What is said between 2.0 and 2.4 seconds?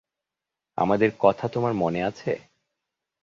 আছে?